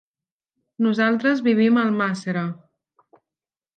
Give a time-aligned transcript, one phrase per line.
[0.85, 2.47] Nosaltres vivim a Almàssera.